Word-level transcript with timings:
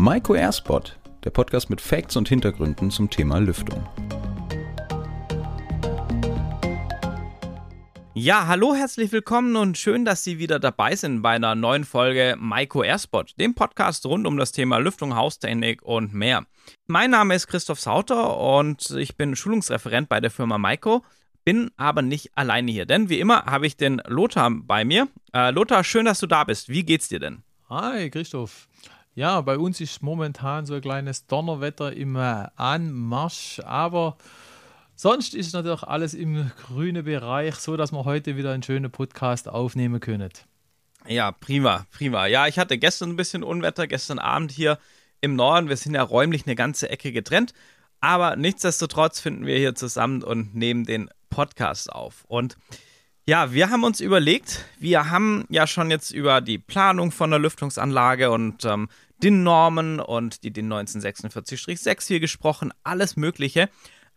Maiko 0.00 0.36
Airspot, 0.36 0.96
der 1.24 1.30
Podcast 1.30 1.70
mit 1.70 1.80
Facts 1.80 2.14
und 2.14 2.28
Hintergründen 2.28 2.88
zum 2.92 3.10
Thema 3.10 3.38
Lüftung. 3.38 3.84
Ja, 8.14 8.46
hallo, 8.46 8.76
herzlich 8.76 9.10
willkommen 9.10 9.56
und 9.56 9.76
schön, 9.76 10.04
dass 10.04 10.22
Sie 10.22 10.38
wieder 10.38 10.60
dabei 10.60 10.94
sind 10.94 11.20
bei 11.20 11.30
einer 11.30 11.56
neuen 11.56 11.82
Folge 11.82 12.36
Maiko 12.38 12.84
Airspot, 12.84 13.34
dem 13.40 13.56
Podcast 13.56 14.06
rund 14.06 14.28
um 14.28 14.36
das 14.36 14.52
Thema 14.52 14.78
Lüftung, 14.78 15.16
Haustechnik 15.16 15.82
und 15.82 16.14
mehr. 16.14 16.46
Mein 16.86 17.10
Name 17.10 17.34
ist 17.34 17.48
Christoph 17.48 17.80
Sauter 17.80 18.36
und 18.36 18.90
ich 18.90 19.16
bin 19.16 19.34
Schulungsreferent 19.34 20.08
bei 20.08 20.20
der 20.20 20.30
Firma 20.30 20.58
Maiko, 20.58 21.04
bin 21.44 21.72
aber 21.76 22.02
nicht 22.02 22.30
alleine 22.36 22.70
hier, 22.70 22.86
denn 22.86 23.08
wie 23.08 23.18
immer 23.18 23.46
habe 23.46 23.66
ich 23.66 23.76
den 23.76 24.00
Lothar 24.06 24.48
bei 24.48 24.84
mir. 24.84 25.08
Äh, 25.34 25.50
Lothar, 25.50 25.82
schön, 25.82 26.04
dass 26.04 26.20
du 26.20 26.28
da 26.28 26.44
bist. 26.44 26.68
Wie 26.68 26.84
geht's 26.84 27.08
dir 27.08 27.18
denn? 27.18 27.42
Hi, 27.68 28.08
Christoph. 28.10 28.68
Ja, 29.18 29.40
bei 29.40 29.58
uns 29.58 29.80
ist 29.80 30.00
momentan 30.00 30.64
so 30.64 30.74
ein 30.74 30.80
kleines 30.80 31.26
Donnerwetter 31.26 31.92
im 31.92 32.14
äh, 32.14 32.46
Anmarsch, 32.54 33.60
aber 33.64 34.16
sonst 34.94 35.34
ist 35.34 35.54
natürlich 35.54 35.82
alles 35.82 36.14
im 36.14 36.52
grünen 36.56 37.04
Bereich, 37.04 37.56
so 37.56 37.76
dass 37.76 37.90
wir 37.90 38.04
heute 38.04 38.36
wieder 38.36 38.52
einen 38.52 38.62
schönen 38.62 38.92
Podcast 38.92 39.48
aufnehmen 39.48 39.98
können. 39.98 40.30
Ja, 41.08 41.32
prima, 41.32 41.84
prima. 41.90 42.26
Ja, 42.26 42.46
ich 42.46 42.60
hatte 42.60 42.78
gestern 42.78 43.10
ein 43.10 43.16
bisschen 43.16 43.42
Unwetter, 43.42 43.88
gestern 43.88 44.20
Abend 44.20 44.52
hier 44.52 44.78
im 45.20 45.34
Norden. 45.34 45.68
Wir 45.68 45.76
sind 45.76 45.96
ja 45.96 46.02
räumlich 46.04 46.46
eine 46.46 46.54
ganze 46.54 46.88
Ecke 46.88 47.10
getrennt, 47.10 47.54
aber 48.00 48.36
nichtsdestotrotz 48.36 49.18
finden 49.18 49.46
wir 49.46 49.58
hier 49.58 49.74
zusammen 49.74 50.22
und 50.22 50.54
nehmen 50.54 50.84
den 50.84 51.10
Podcast 51.28 51.90
auf. 51.90 52.24
Und 52.28 52.56
ja, 53.26 53.52
wir 53.52 53.68
haben 53.68 53.82
uns 53.82 54.00
überlegt, 54.00 54.64
wir 54.78 55.10
haben 55.10 55.44
ja 55.50 55.66
schon 55.66 55.90
jetzt 55.90 56.12
über 56.12 56.40
die 56.40 56.58
Planung 56.58 57.10
von 57.10 57.30
der 57.30 57.40
Lüftungsanlage 57.40 58.30
und 58.30 58.64
ähm, 58.64 58.88
DIN-Normen 59.22 60.00
und 60.00 60.44
die 60.44 60.52
DIN 60.52 60.72
1946-6 60.72 62.06
hier 62.06 62.20
gesprochen, 62.20 62.72
alles 62.84 63.16
Mögliche. 63.16 63.68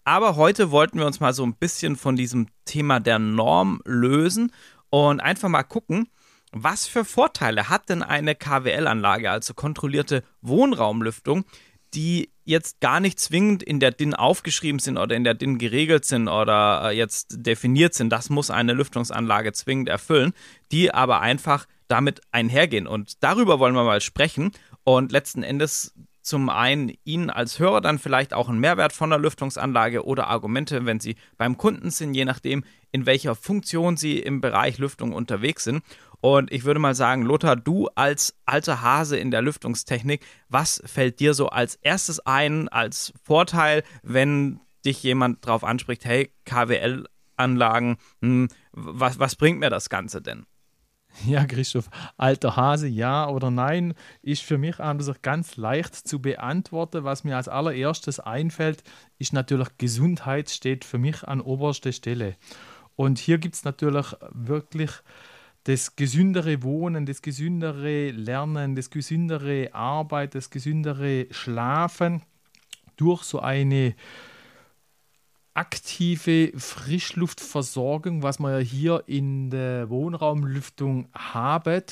Aber 0.04 0.36
heute 0.36 0.72
wollten 0.72 1.00
wir 1.00 1.06
uns 1.06 1.20
mal 1.20 1.34
so 1.34 1.44
ein 1.44 1.56
bisschen 1.56 1.96
von 1.96 2.16
diesem 2.16 2.48
Thema 2.66 3.00
der 3.00 3.20
Norm 3.20 3.82
lösen 3.86 4.52
und 4.90 5.20
einfach 5.20 5.50
mal 5.50 5.64
gucken, 5.64 6.10
was 6.52 6.88
für 6.88 7.06
Vorteile 7.06 7.70
hat 7.70 7.90
denn 7.90 8.04
eine 8.04 8.36
KWL-Anlage, 8.36 9.32
also 9.32 9.54
kontrollierte 9.54 10.24
Wohnraumlüftung, 10.42 11.46
die 11.94 12.32
jetzt 12.44 12.82
gar 12.82 13.00
nicht 13.00 13.20
zwingend 13.20 13.64
in 13.64 13.80
der 13.80 13.92
DIN 13.92 14.14
aufgeschrieben 14.14 14.80
sind 14.80 14.98
oder 14.98 15.16
in 15.16 15.24
der 15.24 15.34
DIN 15.34 15.58
geregelt 15.58 16.06
sind 16.06 16.28
oder 16.28 16.90
äh, 16.90 16.98
jetzt 16.98 17.46
definiert 17.46 17.94
sind. 17.94 18.10
Das 18.10 18.30
muss 18.30 18.50
eine 18.50 18.74
Lüftungsanlage 18.74 19.54
zwingend 19.54 19.90
erfüllen, 19.90 20.34
die 20.72 20.94
aber 20.94 21.22
einfach 21.22 21.68
damit 21.88 22.22
einhergehen. 22.32 22.88
Und 22.88 23.24
darüber 23.24 23.60
wollen 23.60 23.76
wir 23.76 23.84
mal 23.84 24.02
sprechen 24.02 24.52
und 24.98 25.12
letzten 25.12 25.44
Endes 25.44 25.94
zum 26.22 26.50
einen 26.50 26.94
Ihnen 27.04 27.30
als 27.30 27.60
Hörer 27.60 27.82
dann 27.82 27.98
vielleicht 27.98 28.34
auch 28.34 28.48
einen 28.48 28.60
Mehrwert 28.60 28.94
von 28.94 29.10
der 29.10 29.20
Lüftungsanlage 29.20 30.06
oder 30.06 30.28
Argumente, 30.28 30.86
wenn 30.86 31.00
Sie 31.00 31.16
beim 31.38 31.58
Kunden 31.58 31.90
sind, 31.90 32.14
je 32.14 32.26
nachdem, 32.26 32.64
in 32.92 33.06
welcher 33.06 33.36
Funktion 33.36 33.98
Sie 33.98 34.20
im 34.20 34.42
Bereich 34.42 34.78
Lüftung 34.78 35.14
unterwegs 35.14 35.64
sind. 35.64 35.82
Und 36.20 36.52
ich 36.52 36.66
würde 36.66 36.80
mal 36.80 36.94
sagen, 36.94 37.24
Lothar, 37.24 37.56
du 37.56 37.88
als 37.96 38.36
alter 38.46 38.82
Hase 38.82 39.18
in 39.18 39.32
der 39.32 39.42
Lüftungstechnik, 39.42 40.24
was 40.50 40.84
fällt 40.86 41.20
dir 41.20 41.34
so 41.34 41.48
als 41.48 41.76
erstes 41.76 42.20
ein, 42.20 42.70
als 42.70 43.14
Vorteil, 43.24 43.84
wenn 44.04 44.60
dich 44.86 45.02
jemand 45.02 45.46
darauf 45.46 45.64
anspricht, 45.64 46.06
hey, 46.06 46.32
KWL-Anlagen, 46.46 47.98
hm, 48.22 48.50
was, 48.74 49.18
was 49.18 49.36
bringt 49.36 49.60
mir 49.60 49.72
das 49.72 49.90
Ganze 49.90 50.22
denn? 50.22 50.46
Ja, 51.26 51.46
Christoph, 51.46 51.90
alter 52.18 52.56
Hase, 52.56 52.88
ja 52.88 53.28
oder 53.28 53.52
nein, 53.52 53.94
ist 54.22 54.44
für 54.44 54.58
mich 54.58 54.80
also 54.80 55.14
ganz 55.22 55.58
leicht 55.58 55.96
zu 55.96 56.22
beantworten. 56.22 57.04
Was 57.04 57.24
mir 57.24 57.38
als 57.38 57.48
allererstes 57.48 58.20
einfällt, 58.20 58.84
ist 59.20 59.34
natürlich 59.34 59.68
Gesundheit 59.78 60.50
steht 60.50 60.86
für 60.86 60.98
mich 60.98 61.24
an 61.28 61.42
oberster 61.42 61.92
Stelle. 61.92 62.36
Und 62.96 63.20
hier 63.20 63.38
gibt 63.38 63.56
es 63.56 63.64
natürlich 63.64 64.08
wirklich 64.32 64.92
das 65.66 65.96
gesündere 65.96 66.64
Wohnen, 66.64 67.06
das 67.06 67.22
gesündere 67.22 68.12
Lernen, 68.12 68.76
das 68.76 68.90
gesündere 68.90 69.74
Arbeit, 69.74 70.34
das 70.34 70.50
gesündere 70.50 71.28
Schlafen 71.30 72.24
durch 72.98 73.24
so 73.24 73.40
eine 73.40 73.96
aktive 75.54 76.52
Frischluftversorgung, 76.56 78.24
was 78.24 78.40
wir 78.40 78.60
ja 78.60 78.60
hier 78.60 79.04
in 79.08 79.50
der 79.50 79.90
Wohnraumlüftung 79.90 81.08
haben, 81.14 81.84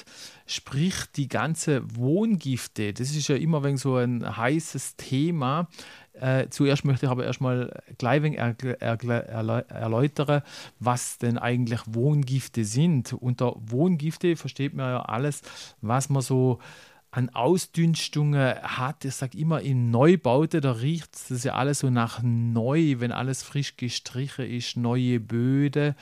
sprich 0.45 0.93
die 1.15 1.27
ganze 1.27 1.83
Wohngifte. 1.95 2.93
Das 2.93 3.11
ist 3.11 3.27
ja 3.27 3.35
immer 3.35 3.63
wenn 3.63 3.77
so 3.77 3.95
ein 3.95 4.37
heißes 4.37 4.95
Thema. 4.95 5.67
Äh, 6.13 6.47
zuerst 6.49 6.85
möchte 6.85 7.05
ich 7.05 7.11
aber 7.11 7.25
erstmal 7.25 7.81
gleich 7.97 8.23
erläutern, 8.23 10.41
was 10.79 11.17
denn 11.17 11.37
eigentlich 11.37 11.81
Wohngifte 11.87 12.65
sind. 12.65 13.13
Unter 13.13 13.55
Wohngifte 13.57 14.35
versteht 14.35 14.73
man 14.73 14.89
ja 14.89 15.01
alles, 15.01 15.41
was 15.81 16.09
man 16.09 16.21
so 16.21 16.59
an 17.11 17.29
Ausdünstungen 17.29 18.55
hat. 18.61 19.05
Ich 19.05 19.15
sage 19.15 19.37
immer, 19.37 19.61
in 19.61 19.91
Neubaute, 19.91 20.61
da 20.61 20.73
riecht 20.73 21.15
es 21.29 21.43
ja 21.43 21.55
alles 21.55 21.79
so 21.79 21.89
nach 21.89 22.21
neu, 22.23 22.95
wenn 22.99 23.11
alles 23.11 23.43
frisch 23.43 23.77
gestrichen 23.77 24.45
ist, 24.45 24.77
neue 24.77 25.19
Böden, 25.19 25.95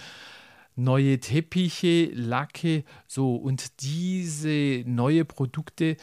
neue 0.76 1.20
Teppiche, 1.20 2.12
Lacke, 2.14 2.84
so. 3.08 3.36
Und 3.36 3.82
diese 3.82 4.84
neue 4.86 5.24
Produkte 5.26 5.98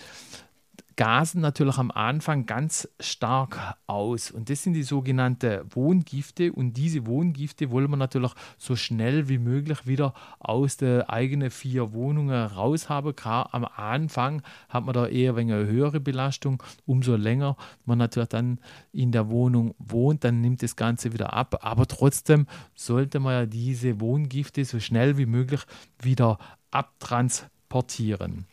gasen 0.97 1.41
natürlich 1.41 1.78
am 1.78 1.91
Anfang 1.91 2.47
ganz 2.47 2.88
stark 3.00 3.77
aus. 3.87 4.31
Und 4.31 4.50
das 4.50 4.62
sind 4.62 4.75
die 4.75 4.82
sogenannten 4.82 5.60
Wohngifte. 5.75 6.53
Und 6.53 6.75
diese 6.75 7.06
Wohngifte 7.06 7.71
wollen 7.71 7.91
wir 7.91 7.97
natürlich 7.97 8.32
so 8.59 8.77
schnell 8.77 9.28
wie 9.28 9.38
möglich 9.38 9.87
wieder 9.87 10.15
aus 10.38 10.77
den 10.77 11.03
eigenen 11.03 11.50
vier 11.50 11.93
Wohnungen 11.93 12.47
raushaben. 12.47 13.16
Gerade 13.16 13.53
am 13.53 13.65
Anfang 13.65 14.43
hat 14.69 14.84
man 14.84 14.94
da 14.94 15.06
eher 15.06 15.37
eine 15.37 15.66
höhere 15.66 16.00
Belastung. 16.00 16.62
Umso 16.87 17.16
länger 17.16 17.56
man 17.84 17.99
natürlich 17.99 18.28
dann 18.28 18.61
in 18.93 19.12
der 19.12 19.28
Wohnung 19.28 19.75
wohnt, 19.78 20.25
dann 20.25 20.41
nimmt 20.41 20.62
das 20.62 20.76
Ganze 20.76 21.12
wieder 21.12 21.32
ab. 21.32 21.59
Aber 21.62 21.87
trotzdem 21.87 22.47
sollte 22.75 23.21
man 23.21 23.32
ja 23.32 23.47
diese 23.47 24.00
Wohngifte 24.00 24.65
so 24.65 24.81
schnell 24.81 25.19
wie 25.19 25.26
möglich 25.26 25.62
wieder 26.00 26.38
abtransportieren. 26.71 28.47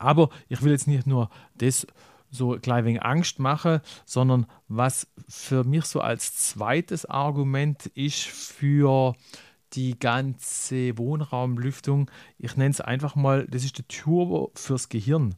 Aber 0.00 0.30
ich 0.48 0.62
will 0.62 0.72
jetzt 0.72 0.88
nicht 0.88 1.06
nur 1.06 1.28
das 1.54 1.86
so 2.30 2.58
klein 2.58 2.84
wenig 2.84 3.02
Angst 3.02 3.38
machen, 3.38 3.80
sondern 4.06 4.46
was 4.68 5.06
für 5.28 5.64
mich 5.64 5.84
so 5.84 6.00
als 6.00 6.36
zweites 6.36 7.04
Argument 7.04 7.86
ist 7.86 8.22
für 8.22 9.14
die 9.74 9.98
ganze 9.98 10.96
Wohnraumlüftung, 10.98 12.10
ich 12.38 12.56
nenne 12.56 12.70
es 12.70 12.80
einfach 12.80 13.14
mal, 13.14 13.46
das 13.48 13.64
ist 13.64 13.78
der 13.78 13.86
Turbo 13.88 14.50
fürs 14.54 14.88
Gehirn. 14.88 15.36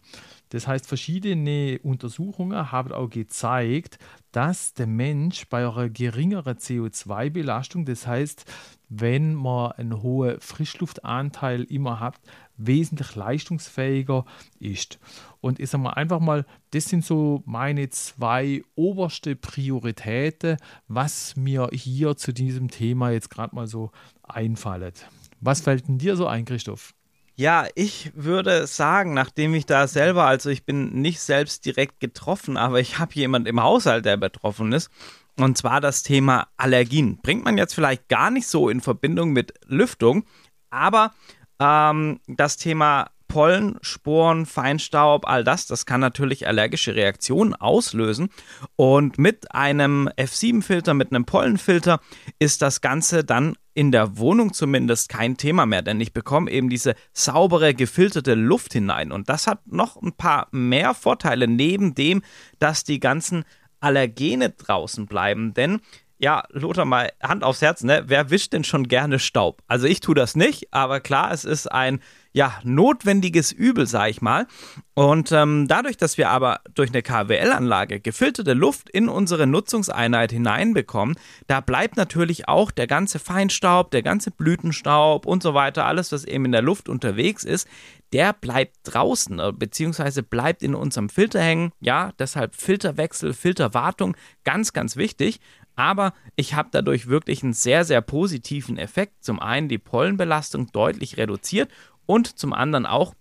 Das 0.53 0.67
heißt, 0.67 0.87
verschiedene 0.87 1.81
Untersuchungen 1.83 2.71
haben 2.71 2.93
auch 2.93 3.09
gezeigt, 3.09 3.99
dass 4.33 4.75
der 4.75 4.87
Mensch 4.87 5.49
bei 5.49 5.67
einer 5.67 5.89
geringeren 5.89 6.59
CO2-Belastung, 6.59 7.87
das 7.87 8.07
heißt, 8.07 8.45
wenn 8.91 9.35
man 9.35 9.73
einen 9.73 10.03
hohen 10.03 10.39
Frischluftanteil 10.41 11.63
immer 11.63 12.01
hat, 12.01 12.21
wesentlich 12.59 13.15
leistungsfähiger 13.17 14.27
ist. 14.61 14.99
Und 15.41 15.59
ich 15.59 15.71
sage 15.71 15.85
mal 15.85 15.95
einfach 15.95 16.21
mal, 16.21 16.45
das 16.73 16.85
sind 16.85 17.03
so 17.03 17.43
meine 17.47 17.89
zwei 17.89 18.63
oberste 18.75 19.37
Prioritäten, 19.37 20.59
was 20.87 21.35
mir 21.35 21.71
hier 21.73 22.15
zu 22.19 22.35
diesem 22.35 22.69
Thema 22.69 23.11
jetzt 23.11 23.31
gerade 23.31 23.55
mal 23.55 23.67
so 23.67 23.91
einfallen. 24.23 24.93
Was 25.41 25.63
fällt 25.63 25.89
denn 25.89 25.97
dir 25.97 26.15
so 26.15 26.27
ein, 26.27 26.45
Christoph? 26.45 26.93
Ja, 27.35 27.67
ich 27.75 28.13
würde 28.15 28.67
sagen, 28.67 29.15
nachdem 29.15 29.55
ich 29.55 29.65
da 29.65 29.87
selber, 29.87 30.25
also 30.27 30.51
ich 30.51 30.65
bin 30.65 31.01
nicht 31.01 31.21
selbst 31.21 31.65
direkt 31.65 31.99
getroffen, 31.99 32.57
aber 32.57 32.79
ich 32.81 32.99
habe 32.99 33.15
jemand 33.15 33.49
im 33.49 33.63
Haushalt, 33.63 34.05
der 34.05 34.19
betroffen 34.19 34.73
ist. 34.73 34.91
Und 35.39 35.57
zwar 35.57 35.81
das 35.81 36.03
Thema 36.03 36.49
Allergien. 36.59 37.19
Bringt 37.23 37.45
man 37.45 37.57
jetzt 37.57 37.75
vielleicht 37.75 38.09
gar 38.09 38.31
nicht 38.31 38.47
so 38.47 38.69
in 38.69 38.83
Verbindung 38.83 39.33
mit 39.33 39.55
Lüftung, 39.67 40.25
aber 40.69 41.13
ähm, 41.59 42.21
das 42.27 42.59
Thema 42.59 43.11
Pollen, 43.29 43.79
Sporen, 43.81 44.45
Feinstaub, 44.45 45.27
all 45.27 45.43
das, 45.43 45.67
das 45.67 45.87
kann 45.87 46.03
natürlich 46.03 46.47
allergische 46.47 46.95
Reaktionen 46.95 47.55
auslösen. 47.55 48.29
Und 48.77 49.17
mit 49.17 49.55
einem 49.55 50.11
F7-Filter, 50.19 50.93
mit 50.93 51.13
einem 51.13 51.25
Pollenfilter 51.25 52.01
ist 52.39 52.61
das 52.61 52.83
Ganze 52.83 53.25
dann 53.25 53.57
in 53.75 53.93
der 53.93 54.19
Wohnung 54.19 54.53
zumindest 54.53 55.09
kein 55.09 55.37
Thema 55.37 55.67
mehr, 55.67 55.83
denn 55.83 56.01
ich 56.01 56.13
bekomme 56.13 56.51
eben 56.51 56.69
diese 56.69 56.95
saubere, 57.13 57.75
gefilterte 57.75 58.35
Luft 58.35 58.73
hinein. 58.73 59.13
Und 59.13 59.29
das 59.29 59.47
hat 59.47 59.67
noch 59.67 60.01
ein 60.01 60.13
paar 60.13 60.49
mehr 60.51 60.95
Vorteile, 60.95 61.49
neben 61.49 61.95
dem, 61.95 62.23
dass 62.59 62.85
die 62.85 63.01
ganzen 63.01 63.45
Allergene 63.81 64.51
draußen 64.51 65.07
bleiben. 65.07 65.55
Denn 65.55 65.81
ja, 66.19 66.45
Lothar, 66.51 66.85
mal 66.85 67.11
Hand 67.21 67.43
aufs 67.43 67.63
Herz, 67.63 67.83
ne? 67.83 68.05
Wer 68.07 68.31
wischt 68.31 68.53
denn 68.53 68.63
schon 68.63 68.87
gerne 68.87 69.19
Staub? 69.19 69.61
Also 69.67 69.89
ich 69.89 69.99
tue 69.99 70.15
das 70.15 70.37
nicht, 70.37 70.73
aber 70.73 71.01
klar, 71.01 71.33
es 71.33 71.45
ist 71.45 71.71
ein 71.71 72.01
ja, 72.33 72.59
notwendiges 72.65 73.53
Übel, 73.53 73.87
sag 73.87 74.11
ich 74.11 74.23
mal. 74.23 74.47
Und 74.95 75.33
ähm, 75.33 75.67
dadurch, 75.69 75.97
dass 75.97 76.19
wir 76.19 76.31
aber 76.31 76.61
durch 76.75 76.91
eine 76.91 77.03
KWL-Anlage 77.03 78.01
gefilterte 78.01 78.55
Luft 78.55 78.89
in 78.91 79.09
unsere 79.09 79.47
Nutzungseinheit 79.47 80.33
hineinbekommen, 80.33 81.17
da 81.47 81.61
bleibt 81.61 81.97
natürlich 81.97 82.49
auch 82.49 82.71
der 82.71 82.87
ganze 82.87 83.19
Feinstaub, 83.19 83.91
der 83.91 84.03
ganze 84.03 84.31
Blütenstaub 84.31 85.27
und 85.27 85.43
so 85.43 85.55
weiter, 85.55 85.87
alles, 85.87 86.13
was 86.13 86.25
eben 86.25 86.47
in 86.47 86.53
der 86.53 86.63
Luft 86.63 86.89
unterwegs 86.89 87.45
ist, 87.45 87.69
der 88.13 88.33
bleibt 88.33 88.77
draußen, 88.85 89.39
äh, 89.39 89.53
beziehungsweise 89.53 90.23
bleibt 90.23 90.63
in 90.63 90.75
unserem 90.75 91.09
Filter 91.09 91.41
hängen. 91.41 91.73
Ja, 91.81 92.13
deshalb 92.19 92.55
Filterwechsel, 92.55 93.33
Filterwartung, 93.33 94.17
ganz, 94.45 94.73
ganz 94.73 94.97
wichtig. 94.97 95.41
Aber 95.75 96.13
ich 96.37 96.55
habe 96.55 96.69
dadurch 96.71 97.07
wirklich 97.07 97.43
einen 97.43 97.55
sehr, 97.55 97.85
sehr 97.85 98.03
positiven 98.03 98.77
Effekt. 98.77 99.25
Zum 99.25 99.41
einen 99.41 99.69
die 99.69 99.79
Pollenbelastung 99.79 100.71
deutlich 100.73 101.17
reduziert 101.17 101.71
und 102.07 102.39
zum 102.39 102.53
anderen 102.53 102.87
auch 102.87 103.15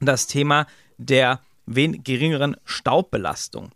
das 0.00 0.26
Thema 0.26 0.66
der 0.98 1.40
geringeren 1.66 2.56
Staubbelastung. 2.64 3.70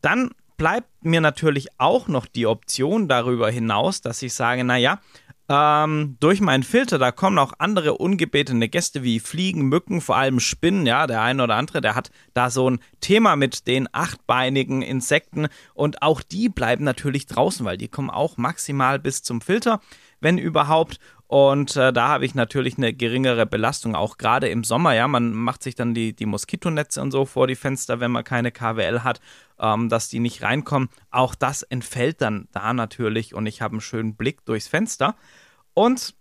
Dann 0.00 0.30
bleibt 0.56 1.04
mir 1.04 1.20
natürlich 1.20 1.68
auch 1.78 2.08
noch 2.08 2.26
die 2.26 2.46
Option 2.46 3.08
darüber 3.08 3.50
hinaus, 3.50 4.00
dass 4.00 4.22
ich 4.22 4.34
sage, 4.34 4.64
naja, 4.64 5.00
ähm, 5.46 6.16
durch 6.20 6.40
meinen 6.40 6.62
Filter, 6.62 6.98
da 6.98 7.12
kommen 7.12 7.38
auch 7.38 7.52
andere 7.58 7.98
ungebetene 7.98 8.68
Gäste 8.68 9.02
wie 9.02 9.20
Fliegen, 9.20 9.62
Mücken, 9.62 10.00
vor 10.00 10.16
allem 10.16 10.40
Spinnen, 10.40 10.86
ja, 10.86 11.06
der 11.06 11.20
eine 11.20 11.42
oder 11.42 11.56
andere, 11.56 11.82
der 11.82 11.94
hat 11.94 12.10
da 12.32 12.48
so 12.48 12.70
ein 12.70 12.78
Thema 13.00 13.36
mit 13.36 13.66
den 13.66 13.86
achtbeinigen 13.92 14.80
Insekten. 14.80 15.48
Und 15.74 16.00
auch 16.00 16.22
die 16.22 16.48
bleiben 16.48 16.84
natürlich 16.84 17.26
draußen, 17.26 17.64
weil 17.66 17.76
die 17.76 17.88
kommen 17.88 18.08
auch 18.08 18.38
maximal 18.38 18.98
bis 18.98 19.22
zum 19.22 19.42
Filter, 19.42 19.80
wenn 20.24 20.38
überhaupt 20.38 20.98
und 21.26 21.74
äh, 21.76 21.92
da 21.92 22.08
habe 22.08 22.26
ich 22.26 22.34
natürlich 22.34 22.76
eine 22.76 22.92
geringere 22.92 23.46
Belastung, 23.46 23.96
auch 23.96 24.18
gerade 24.18 24.48
im 24.48 24.62
Sommer. 24.62 24.94
Ja, 24.94 25.08
man 25.08 25.32
macht 25.32 25.62
sich 25.62 25.74
dann 25.74 25.94
die, 25.94 26.14
die 26.14 26.26
Moskitonetze 26.26 27.00
und 27.00 27.10
so 27.10 27.24
vor 27.24 27.46
die 27.46 27.56
Fenster, 27.56 27.98
wenn 27.98 28.10
man 28.10 28.24
keine 28.24 28.52
KWL 28.52 29.00
hat, 29.00 29.20
ähm, 29.58 29.88
dass 29.88 30.08
die 30.08 30.20
nicht 30.20 30.42
reinkommen. 30.42 30.90
Auch 31.10 31.34
das 31.34 31.62
entfällt 31.62 32.20
dann 32.20 32.48
da 32.52 32.72
natürlich 32.72 33.34
und 33.34 33.46
ich 33.46 33.62
habe 33.62 33.72
einen 33.72 33.80
schönen 33.80 34.16
Blick 34.16 34.44
durchs 34.44 34.68
Fenster. 34.68 35.16
Und 35.72 36.14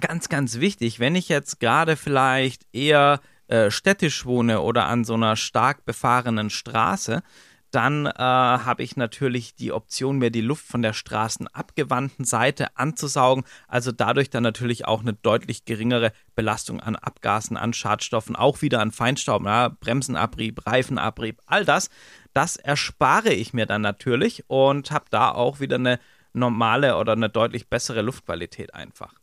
ganz, 0.00 0.28
ganz 0.28 0.60
wichtig, 0.60 1.00
wenn 1.00 1.14
ich 1.14 1.28
jetzt 1.28 1.60
gerade 1.60 1.96
vielleicht 1.96 2.66
eher 2.74 3.20
äh, 3.46 3.70
städtisch 3.70 4.26
wohne 4.26 4.60
oder 4.60 4.86
an 4.86 5.04
so 5.04 5.14
einer 5.14 5.36
stark 5.36 5.84
befahrenen 5.84 6.50
Straße, 6.50 7.22
dann 7.70 8.06
äh, 8.06 8.12
habe 8.18 8.82
ich 8.82 8.96
natürlich 8.96 9.54
die 9.54 9.72
Option, 9.72 10.18
mir 10.18 10.30
die 10.30 10.40
Luft 10.40 10.66
von 10.66 10.82
der 10.82 10.92
straßenabgewandten 10.92 12.24
Seite 12.24 12.76
anzusaugen. 12.76 13.44
Also 13.68 13.92
dadurch 13.92 14.30
dann 14.30 14.42
natürlich 14.42 14.86
auch 14.86 15.00
eine 15.00 15.12
deutlich 15.12 15.64
geringere 15.64 16.12
Belastung 16.34 16.80
an 16.80 16.96
Abgasen, 16.96 17.56
an 17.56 17.72
Schadstoffen, 17.72 18.34
auch 18.34 18.62
wieder 18.62 18.80
an 18.80 18.90
Feinstaub, 18.90 19.44
ja, 19.44 19.68
Bremsenabrieb, 19.68 20.66
Reifenabrieb, 20.66 21.40
all 21.46 21.64
das. 21.64 21.90
Das 22.34 22.56
erspare 22.56 23.32
ich 23.32 23.52
mir 23.52 23.66
dann 23.66 23.82
natürlich 23.82 24.44
und 24.48 24.90
habe 24.90 25.06
da 25.10 25.30
auch 25.30 25.60
wieder 25.60 25.76
eine 25.76 26.00
normale 26.32 26.96
oder 26.96 27.12
eine 27.12 27.28
deutlich 27.28 27.68
bessere 27.68 28.02
Luftqualität 28.02 28.74
einfach. 28.74 29.14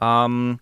Ähm, 0.00 0.60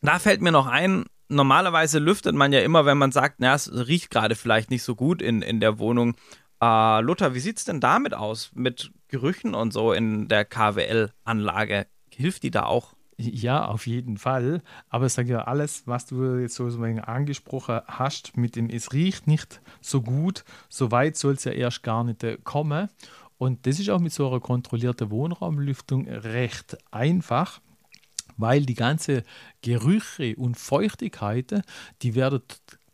da 0.00 0.18
fällt 0.18 0.40
mir 0.40 0.52
noch 0.52 0.66
ein, 0.66 1.06
normalerweise 1.28 1.98
lüftet 1.98 2.34
man 2.34 2.52
ja 2.52 2.60
immer, 2.60 2.86
wenn 2.86 2.98
man 2.98 3.12
sagt, 3.12 3.36
na, 3.38 3.54
es 3.54 3.70
riecht 3.72 4.10
gerade 4.10 4.34
vielleicht 4.34 4.70
nicht 4.70 4.82
so 4.82 4.94
gut 4.94 5.22
in, 5.22 5.42
in 5.42 5.60
der 5.60 5.78
Wohnung. 5.78 6.14
Äh, 6.60 7.00
Luther, 7.00 7.34
wie 7.34 7.40
sieht 7.40 7.58
es 7.58 7.64
denn 7.64 7.80
damit 7.80 8.14
aus? 8.14 8.50
Mit 8.54 8.92
Gerüchen 9.08 9.54
und 9.54 9.72
so 9.72 9.92
in 9.92 10.28
der 10.28 10.44
KWL-Anlage? 10.44 11.86
Hilft 12.10 12.42
die 12.42 12.50
da 12.50 12.64
auch? 12.64 12.94
Ja, 13.20 13.66
auf 13.66 13.86
jeden 13.86 14.16
Fall. 14.16 14.62
Aber 14.88 15.06
ich 15.06 15.12
sage 15.12 15.32
ja, 15.32 15.40
alles, 15.42 15.86
was 15.86 16.06
du 16.06 16.36
jetzt 16.36 16.54
so 16.54 16.66
angesprochen 16.66 17.80
hast, 17.86 18.36
mit 18.36 18.54
dem 18.54 18.70
es 18.70 18.92
riecht 18.92 19.26
nicht 19.26 19.60
so 19.80 20.02
gut, 20.02 20.44
so 20.68 20.92
weit 20.92 21.16
soll 21.16 21.34
es 21.34 21.44
ja 21.44 21.52
erst 21.52 21.82
gar 21.82 22.04
nicht 22.04 22.22
äh, 22.22 22.38
kommen. 22.42 22.88
Und 23.36 23.66
das 23.66 23.78
ist 23.78 23.90
auch 23.90 24.00
mit 24.00 24.12
so 24.12 24.28
einer 24.28 24.40
kontrollierten 24.40 25.10
Wohnraumlüftung 25.10 26.08
recht 26.08 26.76
einfach 26.92 27.60
weil 28.38 28.64
die 28.64 28.74
ganze 28.74 29.22
Gerüche 29.60 30.34
und 30.36 30.56
Feuchtigkeiten, 30.56 31.62
die 32.02 32.14
werden 32.14 32.40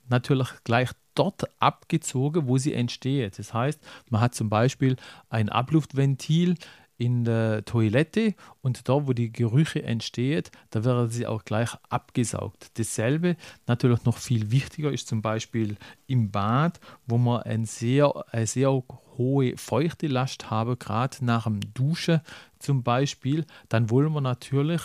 natürlich 0.09 0.49
gleich 0.65 0.91
dort 1.15 1.45
abgezogen, 1.61 2.49
wo 2.49 2.59
sie 2.59 2.75
entstehen. 2.75 3.31
Das 3.37 3.55
heißt, 3.55 3.81
man 4.11 4.21
hat 4.21 4.35
zum 4.35 4.49
Beispiel 4.49 4.97
ein 5.29 5.49
Abluftventil 5.49 6.57
in 6.97 7.25
der 7.25 7.65
Toilette 7.65 8.35
und 8.61 8.89
da, 8.89 9.07
wo 9.07 9.13
die 9.13 9.33
Gerüche 9.33 9.83
entstehen, 9.83 10.45
da 10.71 10.85
werden 10.85 11.11
sie 11.11 11.27
auch 11.27 11.45
gleich 11.45 11.71
abgesaugt. 11.89 12.71
Dasselbe, 12.79 13.37
natürlich 13.67 14.05
noch 14.05 14.19
viel 14.19 14.51
wichtiger, 14.51 14.93
ist 14.93 15.09
zum 15.09 15.21
Beispiel 15.21 15.77
im 16.07 16.31
Bad, 16.31 16.79
wo 17.07 17.19
man 17.19 17.43
ein 17.43 17.65
sehr, 17.65 18.13
eine 18.33 18.47
sehr 18.47 18.83
hohe 19.19 19.57
feuchte 19.57 20.07
Last 20.07 20.51
haben, 20.51 20.79
gerade 20.79 21.25
nach 21.25 21.45
dem 21.45 21.61
Duschen 21.75 22.21
zum 22.59 22.83
Beispiel, 22.83 23.45
dann 23.69 23.91
wollen 23.91 24.13
wir 24.13 24.21
natürlich 24.21 24.83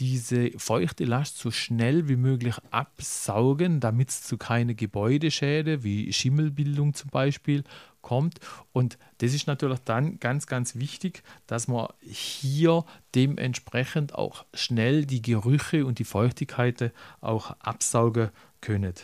diese 0.00 0.50
feuchte 0.58 1.04
Last 1.04 1.38
so 1.38 1.50
schnell 1.50 2.08
wie 2.08 2.16
möglich 2.16 2.56
absaugen, 2.70 3.80
damit 3.80 4.08
es 4.08 4.22
zu 4.22 4.38
keine 4.38 4.74
Gebäudeschäden 4.74 5.84
wie 5.84 6.10
Schimmelbildung 6.12 6.94
zum 6.94 7.10
Beispiel 7.10 7.64
kommt. 8.00 8.40
Und 8.72 8.96
das 9.18 9.34
ist 9.34 9.46
natürlich 9.46 9.80
dann 9.80 10.18
ganz, 10.18 10.46
ganz 10.46 10.76
wichtig, 10.76 11.22
dass 11.46 11.68
man 11.68 11.88
hier 12.00 12.84
dementsprechend 13.14 14.14
auch 14.14 14.46
schnell 14.54 15.04
die 15.04 15.20
Gerüche 15.20 15.84
und 15.84 15.98
die 15.98 16.04
Feuchtigkeit 16.04 16.92
auch 17.20 17.50
absaugen 17.60 18.30
können. 18.62 18.94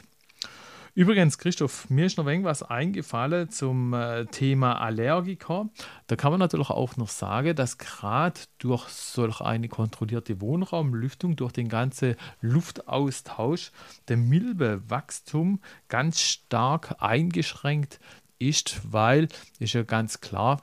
Übrigens, 0.96 1.37
Christoph, 1.37 1.90
mir 1.90 2.06
ist 2.06 2.16
noch 2.16 2.26
irgendwas 2.26 2.62
eingefallen 2.62 3.50
zum 3.50 3.93
äh, 3.93 4.25
Thema 4.25 4.81
Allergiker. 4.81 5.69
Da 6.06 6.16
kann 6.16 6.31
man 6.31 6.40
natürlich 6.40 6.70
auch 6.70 6.96
noch 6.96 7.10
sagen, 7.10 7.54
dass 7.54 7.76
gerade 7.76 8.40
durch 8.56 8.88
solch 8.88 9.43
eine 9.43 9.69
kontrollierte 9.69 10.40
Wohnraumlüftung, 10.40 11.37
durch 11.37 11.52
den 11.52 11.69
ganzen 11.69 12.16
Luftaustausch, 12.40 13.72
der 14.08 14.16
Milbewachstum 14.16 15.60
ganz 15.88 16.22
stark 16.22 16.96
eingeschränkt 16.98 18.00
ist, 18.38 18.81
weil, 18.90 19.28
ist 19.58 19.75
ja 19.75 19.82
ganz 19.82 20.22
klar, 20.22 20.62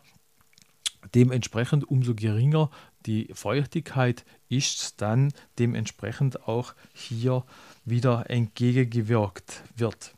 dementsprechend 1.13 1.87
umso 1.87 2.15
geringer 2.15 2.71
die 3.05 3.29
Feuchtigkeit 3.35 4.25
ist, 4.49 4.99
dann 4.99 5.31
dementsprechend 5.59 6.47
auch 6.47 6.73
hier 6.91 7.45
wieder 7.85 8.31
entgegengewirkt 8.31 9.61
wird. 9.75 10.15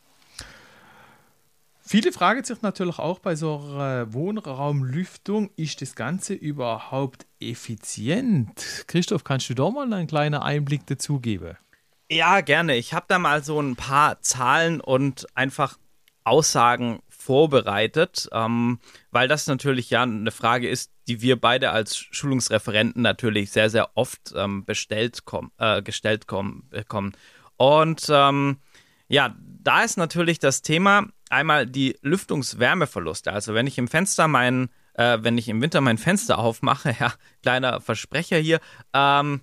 Viele 1.87 2.11
fragen 2.11 2.43
sich 2.43 2.63
natürlich 2.63 2.97
auch 2.97 3.19
bei 3.19 3.35
so 3.35 3.59
einer 3.59 4.11
Wohnraumlüftung, 4.11 5.51
ist 5.55 5.83
das 5.83 5.93
Ganze 5.93 6.33
überhaupt 6.33 7.27
effizient? 7.39 8.85
Christoph, 8.87 9.23
kannst 9.23 9.51
du 9.51 9.53
da 9.53 9.69
mal 9.69 9.93
einen 9.93 10.07
kleinen 10.07 10.41
Einblick 10.41 10.87
dazu 10.87 11.19
geben? 11.19 11.57
Ja, 12.09 12.41
gerne. 12.41 12.75
Ich 12.75 12.95
habe 12.95 13.05
da 13.07 13.19
mal 13.19 13.43
so 13.43 13.61
ein 13.61 13.75
paar 13.75 14.19
Zahlen 14.21 14.81
und 14.81 15.27
einfach 15.35 15.77
Aussagen 16.23 17.03
vorbereitet, 17.07 18.29
ähm, 18.31 18.79
weil 19.11 19.27
das 19.27 19.45
natürlich 19.45 19.91
ja 19.91 20.01
eine 20.01 20.31
Frage 20.31 20.67
ist, 20.67 20.91
die 21.07 21.21
wir 21.21 21.39
beide 21.39 21.69
als 21.69 21.95
Schulungsreferenten 21.95 23.03
natürlich 23.03 23.51
sehr, 23.51 23.69
sehr 23.69 23.95
oft 23.95 24.33
ähm, 24.35 24.65
bestellt 24.65 25.25
kom 25.25 25.51
äh, 25.59 25.83
gestellt 25.83 26.25
kom 26.25 26.67
bekommen. 26.69 27.15
Und 27.57 28.07
ähm, 28.09 28.57
ja, 29.07 29.35
da 29.39 29.83
ist 29.83 29.97
natürlich 29.97 30.39
das 30.39 30.63
Thema 30.63 31.07
einmal 31.29 31.65
die 31.65 31.97
Lüftungswärmeverluste. 32.01 33.31
Also 33.31 33.53
wenn 33.53 33.67
ich 33.67 33.77
im 33.77 33.87
Fenster 33.87 34.27
mein, 34.27 34.69
äh, 34.93 35.19
wenn 35.21 35.37
ich 35.37 35.49
im 35.49 35.61
Winter 35.61 35.81
mein 35.81 35.97
Fenster 35.97 36.39
aufmache, 36.39 36.95
ja, 36.99 37.13
kleiner 37.41 37.81
Versprecher 37.81 38.37
hier, 38.37 38.59
ähm, 38.93 39.41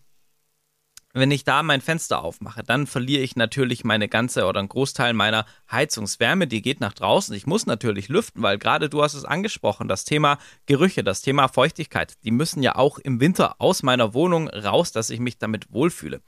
wenn 1.15 1.31
ich 1.31 1.45
da 1.45 1.63
mein 1.63 1.83
Fenster 1.83 2.23
aufmache, 2.25 2.63
dann 2.63 2.87
verliere 2.87 3.23
ich 3.23 3.37
natürlich 3.37 3.85
meine 3.85 4.09
ganze 4.09 4.47
oder 4.47 4.61
einen 4.61 4.69
Großteil 4.69 5.13
meiner 5.13 5.45
Heizungswärme, 5.71 6.47
die 6.47 6.63
geht 6.63 6.81
nach 6.81 6.95
draußen. 6.95 7.35
Ich 7.35 7.47
muss 7.47 7.67
natürlich 7.67 8.09
lüften, 8.09 8.43
weil 8.43 8.57
gerade 8.59 8.89
du 8.89 9.03
hast 9.03 9.13
es 9.13 9.27
angesprochen, 9.27 9.89
das 9.89 10.05
Thema 10.05 10.39
Gerüche, 10.65 11.05
das 11.05 11.21
Thema 11.21 11.49
Feuchtigkeit, 11.49 12.15
die 12.25 12.31
müssen 12.31 12.63
ja 12.63 12.77
auch 12.77 12.99
im 12.99 13.21
Winter 13.21 13.57
aus 13.59 13.83
meiner 13.83 14.15
Wohnung 14.15 14.49
raus, 14.49 14.93
dass 14.93 15.11
ich 15.11 15.21
mich 15.21 15.39
damit 15.39 15.71
wohlfühle. 15.71 16.23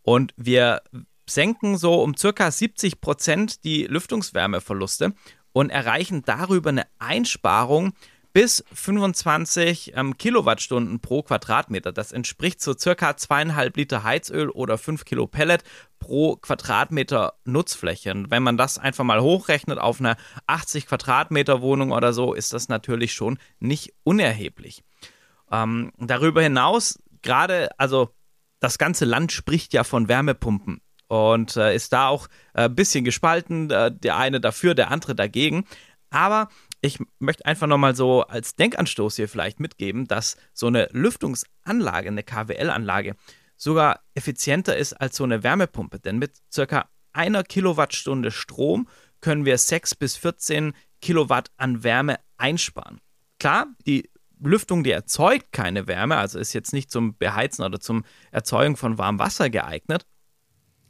Und 0.00 0.32
wir 0.36 0.82
senken 1.28 1.76
so 1.76 2.02
um 2.02 2.16
circa 2.16 2.50
70 2.50 3.00
Prozent 3.00 3.64
die 3.64 3.84
Lüftungswärmeverluste 3.84 5.14
und 5.52 5.70
erreichen 5.70 6.22
darüber 6.24 6.70
eine 6.70 6.86
Einsparung 6.98 7.94
bis 8.34 8.64
25 8.72 9.92
ähm, 9.94 10.18
Kilowattstunden 10.18 10.98
pro 10.98 11.22
Quadratmeter. 11.22 11.92
Das 11.92 12.10
entspricht 12.10 12.60
so 12.60 12.74
circa 12.76 13.16
zweieinhalb 13.16 13.76
Liter 13.76 14.02
Heizöl 14.02 14.50
oder 14.50 14.76
5 14.76 15.04
Kilo 15.04 15.28
Pellet 15.28 15.62
pro 16.00 16.34
Quadratmeter 16.36 17.34
Nutzfläche. 17.44 18.10
Und 18.10 18.32
wenn 18.32 18.42
man 18.42 18.56
das 18.56 18.76
einfach 18.76 19.04
mal 19.04 19.22
hochrechnet 19.22 19.78
auf 19.78 20.00
eine 20.00 20.16
80 20.48 20.86
Quadratmeter 20.88 21.62
Wohnung 21.62 21.92
oder 21.92 22.12
so, 22.12 22.34
ist 22.34 22.52
das 22.52 22.68
natürlich 22.68 23.14
schon 23.14 23.38
nicht 23.60 23.94
unerheblich. 24.02 24.82
Ähm, 25.52 25.92
darüber 25.98 26.42
hinaus, 26.42 26.98
gerade, 27.22 27.68
also 27.78 28.10
das 28.58 28.78
ganze 28.78 29.04
Land 29.04 29.30
spricht 29.30 29.72
ja 29.72 29.84
von 29.84 30.08
Wärmepumpen 30.08 30.80
und 31.08 31.56
äh, 31.56 31.74
ist 31.74 31.92
da 31.92 32.08
auch 32.08 32.28
ein 32.54 32.66
äh, 32.66 32.68
bisschen 32.68 33.04
gespalten, 33.04 33.70
äh, 33.70 33.92
der 33.92 34.16
eine 34.16 34.40
dafür, 34.40 34.74
der 34.74 34.90
andere 34.90 35.14
dagegen. 35.14 35.64
Aber 36.10 36.48
ich 36.80 36.98
möchte 37.18 37.46
einfach 37.46 37.66
nochmal 37.66 37.96
so 37.96 38.22
als 38.22 38.56
Denkanstoß 38.56 39.16
hier 39.16 39.28
vielleicht 39.28 39.58
mitgeben, 39.58 40.06
dass 40.06 40.36
so 40.52 40.66
eine 40.66 40.88
Lüftungsanlage, 40.92 42.08
eine 42.08 42.22
KWL-Anlage, 42.22 43.16
sogar 43.56 44.00
effizienter 44.14 44.76
ist 44.76 44.92
als 44.92 45.16
so 45.16 45.24
eine 45.24 45.42
Wärmepumpe. 45.42 45.98
Denn 45.98 46.18
mit 46.18 46.32
circa 46.52 46.88
einer 47.12 47.42
Kilowattstunde 47.42 48.30
Strom 48.30 48.88
können 49.20 49.44
wir 49.44 49.56
6 49.56 49.94
bis 49.94 50.16
14 50.16 50.74
Kilowatt 51.00 51.50
an 51.56 51.82
Wärme 51.82 52.16
einsparen. 52.36 53.00
Klar, 53.38 53.66
die 53.86 54.10
Lüftung, 54.40 54.84
die 54.84 54.90
erzeugt 54.90 55.52
keine 55.52 55.86
Wärme, 55.86 56.16
also 56.16 56.38
ist 56.38 56.52
jetzt 56.52 56.72
nicht 56.72 56.90
zum 56.90 57.16
Beheizen 57.16 57.64
oder 57.64 57.80
zum 57.80 58.04
Erzeugen 58.30 58.76
von 58.76 58.98
warmem 58.98 59.18
Wasser 59.18 59.50
geeignet. 59.50 60.06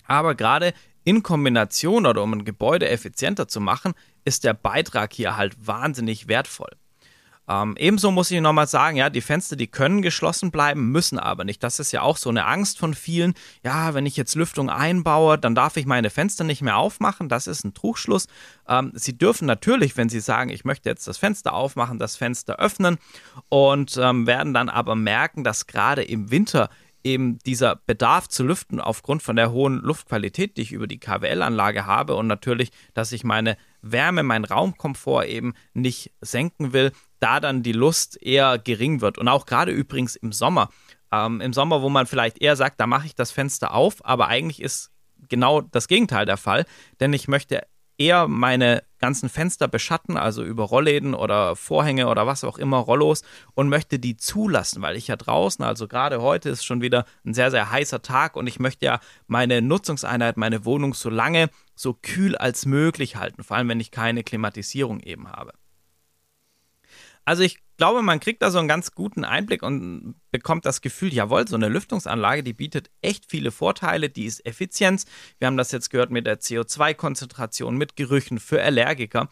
Aber 0.07 0.35
gerade 0.35 0.73
in 1.05 1.23
Kombination 1.23 2.07
oder 2.07 2.23
um 2.23 2.33
ein 2.33 2.45
Gebäude 2.45 2.89
effizienter 2.89 3.47
zu 3.49 3.61
machen, 3.61 3.93
ist 4.25 4.45
der 4.45 4.55
Beitrag 4.55 5.13
hier 5.13 5.37
halt 5.37 5.55
wahnsinnig 5.67 6.29
wertvoll. 6.29 6.71
Ähm, 7.47 7.77
ebenso 7.79 8.11
muss 8.11 8.31
ich 8.31 8.41
nochmal 8.41 8.67
sagen, 8.67 8.97
ja, 8.97 9.11
die 9.11 9.21
Fenster, 9.21 9.57
die 9.57 9.67
können 9.67 10.01
geschlossen 10.01 10.51
bleiben, 10.51 10.91
müssen 10.91 11.19
aber 11.19 11.45
nicht. 11.45 11.63
Das 11.63 11.79
ist 11.79 11.93
ja 11.93 12.01
auch 12.01 12.17
so 12.17 12.31
eine 12.31 12.47
Angst 12.47 12.79
von 12.79 12.95
vielen. 12.95 13.35
Ja, 13.63 13.93
wenn 13.93 14.07
ich 14.07 14.17
jetzt 14.17 14.35
Lüftung 14.35 14.71
einbaue, 14.71 15.37
dann 15.37 15.55
darf 15.55 15.77
ich 15.77 15.85
meine 15.85 16.09
Fenster 16.09 16.45
nicht 16.45 16.63
mehr 16.63 16.79
aufmachen. 16.79 17.29
Das 17.29 17.47
ist 17.47 17.65
ein 17.65 17.75
Trugschluss. 17.75 18.29
Ähm, 18.67 18.93
Sie 18.95 19.19
dürfen 19.19 19.47
natürlich, 19.47 19.97
wenn 19.97 20.09
Sie 20.09 20.21
sagen, 20.21 20.49
ich 20.49 20.65
möchte 20.65 20.89
jetzt 20.89 21.07
das 21.07 21.19
Fenster 21.19 21.53
aufmachen, 21.53 21.99
das 21.99 22.17
Fenster 22.17 22.59
öffnen 22.59 22.97
und 23.51 23.99
ähm, 24.01 24.27
werden 24.27 24.55
dann 24.55 24.71
aber 24.71 24.95
merken, 24.95 25.45
dass 25.45 25.67
gerade 25.67 26.03
im 26.03 26.31
Winter 26.31 26.71
eben 27.05 27.39
dieser 27.41 27.77
Bedarf 27.87 28.29
zu 28.29 28.45
lüften 28.45 28.81
aufgrund 28.81 29.23
von 29.23 29.37
der 29.37 29.53
hohen 29.53 29.79
Luftqualität, 29.81 30.57
die 30.57 30.63
ich 30.63 30.73
über 30.73 30.87
die 30.87 30.99
KWL-Anlage 30.99 31.87
habe 31.87 32.17
und 32.17 32.27
natürlich, 32.27 32.71
dass 32.95 33.13
ich 33.13 33.23
meine 33.25 33.57
Wärme, 33.83 34.23
meinen 34.23 34.47
Raumkomfort 34.47 35.27
eben 35.27 35.55
nicht 35.75 36.13
senken 36.21 36.73
will, 36.73 36.93
da 37.21 37.41
dann 37.41 37.63
die 37.63 37.73
Lust 37.73 38.21
eher 38.21 38.59
gering 38.59 39.01
wird. 39.01 39.19
Und 39.19 39.29
auch 39.29 39.47
gerade 39.47 39.73
übrigens 39.73 40.17
im 40.17 40.33
Sommer. 40.33 40.71
Ähm, 41.13 41.41
Im 41.41 41.53
Sommer, 41.53 41.83
wo 41.83 41.91
man 41.91 42.07
vielleicht 42.07 42.41
eher 42.41 42.57
sagt, 42.57 42.81
da 42.81 42.87
mache 42.87 43.07
ich 43.07 43.15
das 43.15 43.31
Fenster 43.31 43.75
auf, 43.75 44.05
aber 44.05 44.29
eigentlich 44.29 44.61
ist 44.61 44.91
genau 45.29 45.61
das 45.61 45.89
Gegenteil 45.89 46.27
der 46.27 46.37
Fall, 46.37 46.65
denn 47.01 47.13
ich 47.13 47.29
möchte 47.29 47.63
eher 47.99 48.29
meine 48.29 48.83
ganzen 48.99 49.29
Fenster 49.29 49.69
beschatten, 49.69 50.17
also 50.17 50.43
über 50.43 50.65
Rollläden 50.65 51.15
oder 51.15 51.57
Vorhänge 51.57 52.09
oder 52.09 52.27
was 52.27 52.43
auch 52.43 52.59
immer, 52.59 52.79
Rollos 52.79 53.23
und 53.55 53.69
möchte 53.69 53.99
die 53.99 54.17
zulassen, 54.17 54.81
weil 54.83 54.97
ich 54.97 55.09
ja 55.09 55.17
draußen, 55.17 55.65
also 55.65 55.89
gerade 55.89 56.23
heute 56.23 56.49
ist 56.49 56.65
schon 56.65 56.81
wieder 56.81 57.05
ein 57.25 57.35
sehr, 57.35 57.51
sehr 57.51 57.71
heißer 57.71 58.01
Tag 58.03 58.37
und 58.37 58.47
ich 58.47 58.59
möchte 58.59 58.87
ja 58.87 59.01
meine 59.27 59.61
Nutzungseinheit, 59.61 60.37
meine 60.37 60.65
Wohnung 60.65 60.95
so 60.95 61.11
lange, 61.11 61.51
so 61.75 61.93
kühl 61.93 62.37
als 62.37 62.67
möglich 62.67 63.17
halten, 63.17 63.45
vor 63.45 63.57
allem 63.57 63.69
wenn 63.69 63.81
ich 63.81 63.91
keine 63.91 64.25
Klimatisierung 64.25 65.01
eben 65.01 65.31
habe. 65.31 65.53
Also 67.25 67.43
ich 67.43 67.59
glaube, 67.77 68.03
man 68.03 68.21
kriegt 68.21 68.43
da 68.43 68.51
so 68.51 68.59
einen 68.59 68.69
ganz 68.69 68.93
guten 68.93 69.25
Einblick 69.25 69.63
und 69.63 70.15
bekommt 70.31 70.67
das 70.67 70.81
Gefühl, 70.81 71.13
jawohl, 71.13 71.49
so 71.49 71.57
eine 71.57 71.69
Lüftungsanlage, 71.69 72.43
die 72.43 72.53
bietet 72.53 72.91
echt 73.03 73.31
viele 73.31 73.51
Vorteile, 73.51 74.11
die 74.11 74.27
ist 74.27 74.45
Effizienz. 74.47 75.07
Wir 75.39 75.47
haben 75.47 75.57
das 75.57 75.73
jetzt 75.73 75.91
gehört 75.91 76.11
mit 76.11 76.27
der 76.27 76.41
CO2-Konzentration, 76.41 77.77
mit 77.77 77.97
Gerüchen 77.97 78.39
für 78.39 78.63
Allergiker. 78.63 79.29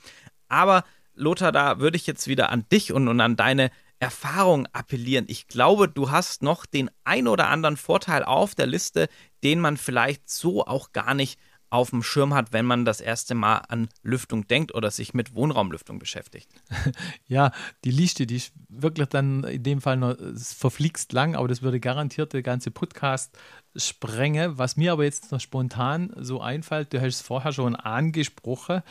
Aber 0.48 0.84
Lothar, 1.14 1.52
da 1.52 1.78
würde 1.78 1.96
ich 1.96 2.06
jetzt 2.06 2.26
wieder 2.26 2.50
an 2.50 2.66
dich 2.70 2.92
und, 2.92 3.08
und 3.08 3.20
an 3.20 3.36
deine 3.36 3.70
Erfahrung 3.98 4.66
appellieren. 4.72 5.26
Ich 5.28 5.46
glaube, 5.46 5.88
du 5.88 6.10
hast 6.10 6.42
noch 6.42 6.66
den 6.66 6.90
ein 7.04 7.28
oder 7.28 7.48
anderen 7.48 7.76
Vorteil 7.76 8.24
auf 8.24 8.54
der 8.54 8.66
Liste, 8.66 9.08
den 9.44 9.60
man 9.60 9.76
vielleicht 9.76 10.28
so 10.28 10.66
auch 10.66 10.92
gar 10.92 11.14
nicht 11.14 11.38
auf 11.72 11.88
dem 11.88 12.02
Schirm 12.02 12.34
hat, 12.34 12.52
wenn 12.52 12.66
man 12.66 12.84
das 12.84 13.00
erste 13.00 13.34
Mal 13.34 13.62
an 13.68 13.88
Lüftung 14.02 14.46
denkt 14.46 14.74
oder 14.74 14.90
sich 14.90 15.14
mit 15.14 15.34
Wohnraumlüftung 15.34 15.98
beschäftigt. 15.98 16.48
Ja, 17.26 17.50
die 17.84 17.90
Liste, 17.90 18.26
die 18.26 18.36
ist 18.36 18.52
wirklich 18.68 19.08
dann 19.08 19.44
in 19.44 19.62
dem 19.62 19.80
Fall 19.80 19.96
noch 19.96 20.16
verflixt 20.36 21.12
lang, 21.14 21.34
aber 21.34 21.48
das 21.48 21.62
würde 21.62 21.80
garantiert 21.80 22.34
der 22.34 22.42
ganze 22.42 22.70
Podcast 22.70 23.38
sprengen. 23.74 24.58
Was 24.58 24.76
mir 24.76 24.92
aber 24.92 25.04
jetzt 25.04 25.32
noch 25.32 25.40
spontan 25.40 26.12
so 26.16 26.42
einfällt, 26.42 26.92
du 26.92 27.00
hast 27.00 27.14
es 27.14 27.22
vorher 27.22 27.52
schon 27.52 27.74
angesprochen, 27.74 28.82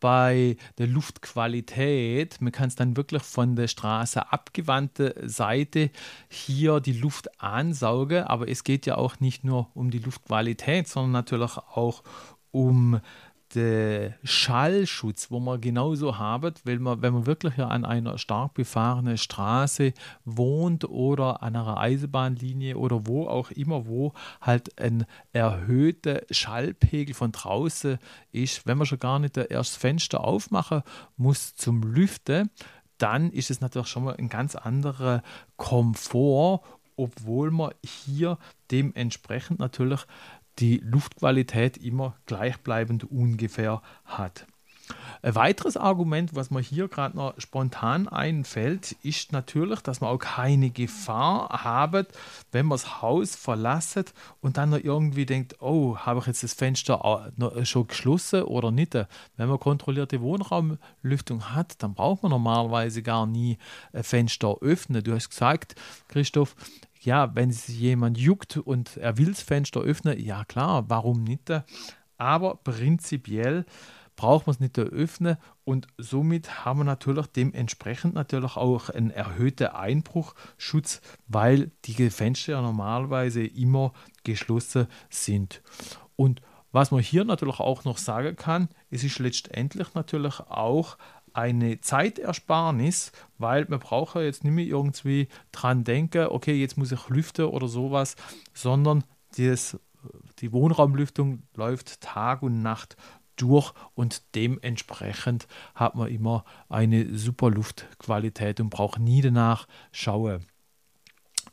bei 0.00 0.56
der 0.78 0.86
Luftqualität. 0.86 2.40
Man 2.40 2.52
kann 2.52 2.68
es 2.68 2.76
dann 2.76 2.96
wirklich 2.96 3.22
von 3.22 3.56
der 3.56 3.68
Straße 3.68 4.32
abgewandte 4.32 5.14
Seite 5.24 5.90
hier 6.28 6.80
die 6.80 6.92
Luft 6.92 7.40
ansaugen, 7.40 8.24
aber 8.24 8.48
es 8.48 8.64
geht 8.64 8.86
ja 8.86 8.96
auch 8.96 9.20
nicht 9.20 9.44
nur 9.44 9.70
um 9.74 9.90
die 9.90 9.98
Luftqualität, 9.98 10.88
sondern 10.88 11.12
natürlich 11.12 11.56
auch 11.56 12.02
um 12.50 13.00
Schallschutz, 13.54 15.30
wo 15.30 15.40
man 15.40 15.60
genauso 15.60 16.18
haben, 16.18 16.52
weil 16.64 16.78
man, 16.78 17.00
wenn 17.02 17.14
man 17.14 17.26
wirklich 17.26 17.58
an 17.58 17.84
einer 17.84 18.18
stark 18.18 18.54
befahrenen 18.54 19.18
Straße 19.18 19.92
wohnt 20.24 20.84
oder 20.84 21.42
an 21.42 21.56
einer 21.56 21.78
Eisenbahnlinie 21.78 22.76
oder 22.76 23.06
wo 23.06 23.26
auch 23.28 23.50
immer, 23.50 23.86
wo 23.86 24.12
halt 24.40 24.78
ein 24.80 25.06
erhöhter 25.32 26.22
Schallpegel 26.30 27.14
von 27.14 27.32
draußen 27.32 27.98
ist, 28.32 28.66
wenn 28.66 28.78
man 28.78 28.86
schon 28.86 28.98
gar 28.98 29.18
nicht 29.18 29.36
das 29.36 29.76
Fenster 29.76 30.24
aufmachen 30.24 30.82
muss 31.16 31.54
zum 31.54 31.82
Lüften, 31.82 32.50
dann 32.98 33.30
ist 33.30 33.50
es 33.50 33.60
natürlich 33.60 33.88
schon 33.88 34.04
mal 34.04 34.16
ein 34.16 34.28
ganz 34.28 34.56
anderer 34.56 35.22
Komfort, 35.56 36.62
obwohl 36.96 37.50
man 37.50 37.72
hier 37.84 38.38
dementsprechend 38.70 39.58
natürlich 39.58 40.00
die 40.58 40.78
Luftqualität 40.78 41.76
immer 41.76 42.14
gleichbleibend 42.26 43.10
ungefähr 43.10 43.82
hat. 44.04 44.46
Ein 45.22 45.34
weiteres 45.34 45.76
Argument, 45.76 46.36
was 46.36 46.50
mir 46.50 46.60
hier 46.60 46.86
gerade 46.86 47.16
noch 47.16 47.34
spontan 47.38 48.06
einfällt, 48.06 48.92
ist 49.02 49.32
natürlich, 49.32 49.80
dass 49.80 50.00
man 50.00 50.10
auch 50.10 50.18
keine 50.18 50.70
Gefahr 50.70 51.64
haben, 51.64 52.06
wenn 52.52 52.66
man 52.66 52.76
das 52.76 53.02
Haus 53.02 53.34
verlasst 53.34 54.14
und 54.40 54.56
dann 54.56 54.70
noch 54.70 54.78
irgendwie 54.78 55.26
denkt, 55.26 55.60
oh, 55.60 55.96
habe 55.96 56.20
ich 56.20 56.26
jetzt 56.26 56.44
das 56.44 56.54
Fenster 56.54 57.32
schon 57.64 57.88
geschlossen 57.88 58.42
oder 58.44 58.70
nicht? 58.70 58.94
Wenn 58.94 59.48
man 59.48 59.58
kontrollierte 59.58 60.20
Wohnraumlüftung 60.20 61.52
hat, 61.52 61.82
dann 61.82 61.94
braucht 61.94 62.22
man 62.22 62.30
normalerweise 62.30 63.02
gar 63.02 63.26
nie 63.26 63.58
ein 63.92 64.04
Fenster 64.04 64.58
öffnen. 64.60 65.02
Du 65.02 65.14
hast 65.14 65.30
gesagt, 65.30 65.74
Christoph, 66.06 66.54
ja, 67.06 67.34
wenn 67.34 67.50
sich 67.50 67.78
jemand 67.78 68.18
juckt 68.18 68.56
und 68.58 68.96
er 68.96 69.16
will 69.16 69.28
das 69.28 69.40
Fenster 69.40 69.80
öffnen, 69.80 70.18
ja 70.18 70.44
klar, 70.44 70.84
warum 70.88 71.22
nicht? 71.22 71.50
Aber 72.18 72.56
prinzipiell 72.56 73.64
braucht 74.16 74.46
man 74.46 74.54
es 74.54 74.60
nicht 74.60 74.78
öffnen 74.78 75.36
und 75.64 75.86
somit 75.98 76.64
haben 76.64 76.80
wir 76.80 76.84
natürlich 76.84 77.26
dementsprechend 77.28 78.14
natürlich 78.14 78.56
auch 78.56 78.90
einen 78.90 79.10
erhöhten 79.10 79.68
Einbruchschutz, 79.68 81.00
weil 81.28 81.70
die 81.84 82.10
Fenster 82.10 82.52
ja 82.52 82.62
normalerweise 82.62 83.44
immer 83.44 83.92
geschlossen 84.24 84.86
sind. 85.08 85.62
Und 86.16 86.40
was 86.72 86.90
man 86.90 87.00
hier 87.00 87.24
natürlich 87.24 87.60
auch 87.60 87.84
noch 87.84 87.98
sagen 87.98 88.36
kann, 88.36 88.68
es 88.90 89.04
ist 89.04 89.18
letztendlich 89.18 89.94
natürlich 89.94 90.40
auch 90.40 90.98
eine 91.36 91.80
Zeitersparnis, 91.80 93.12
weil 93.36 93.66
man 93.68 93.78
braucht 93.78 94.14
ja 94.16 94.22
jetzt 94.22 94.42
nicht 94.42 94.54
mehr 94.54 94.64
irgendwie 94.64 95.28
dran 95.52 95.84
denken, 95.84 96.28
okay, 96.28 96.54
jetzt 96.54 96.78
muss 96.78 96.92
ich 96.92 97.08
lüften 97.08 97.44
oder 97.46 97.68
sowas, 97.68 98.16
sondern 98.54 99.04
das, 99.36 99.78
die 100.38 100.52
Wohnraumlüftung 100.52 101.42
läuft 101.54 102.00
Tag 102.00 102.42
und 102.42 102.62
Nacht 102.62 102.96
durch 103.36 103.74
und 103.94 104.34
dementsprechend 104.34 105.46
hat 105.74 105.94
man 105.94 106.08
immer 106.08 106.44
eine 106.70 107.18
super 107.18 107.50
Luftqualität 107.50 108.58
und 108.60 108.70
braucht 108.70 108.98
nie 108.98 109.20
danach 109.20 109.68
schauen. 109.92 110.46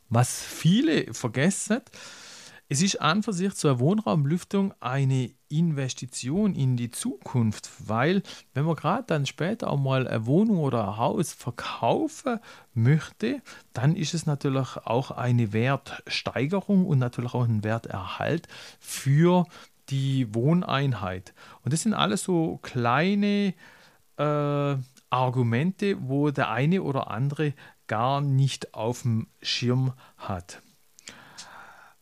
Was 0.08 0.42
viele 0.42 1.12
vergessen, 1.12 1.80
es 2.70 2.80
ist 2.80 3.02
an 3.02 3.22
für 3.22 3.34
sich 3.34 3.52
zur 3.52 3.78
Wohnraumlüftung 3.80 4.72
eine 4.80 5.30
Investition 5.58 6.54
in 6.54 6.76
die 6.76 6.90
Zukunft, 6.90 7.70
weil 7.86 8.22
wenn 8.52 8.64
man 8.64 8.76
gerade 8.76 9.04
dann 9.06 9.26
später 9.26 9.70
auch 9.70 9.78
mal 9.78 10.06
eine 10.06 10.26
Wohnung 10.26 10.58
oder 10.58 10.88
ein 10.88 10.96
Haus 10.96 11.32
verkaufen 11.32 12.40
möchte, 12.72 13.42
dann 13.72 13.96
ist 13.96 14.14
es 14.14 14.26
natürlich 14.26 14.76
auch 14.84 15.10
eine 15.10 15.52
Wertsteigerung 15.52 16.86
und 16.86 16.98
natürlich 16.98 17.34
auch 17.34 17.44
ein 17.44 17.64
Werterhalt 17.64 18.48
für 18.80 19.46
die 19.90 20.34
Wohneinheit. 20.34 21.34
Und 21.62 21.72
das 21.72 21.82
sind 21.82 21.94
alles 21.94 22.22
so 22.22 22.58
kleine 22.62 23.54
äh, 24.16 24.76
Argumente, 25.10 25.96
wo 26.08 26.30
der 26.30 26.50
eine 26.50 26.82
oder 26.82 27.10
andere 27.10 27.54
gar 27.86 28.20
nicht 28.20 28.74
auf 28.74 29.02
dem 29.02 29.28
Schirm 29.42 29.92
hat. 30.16 30.62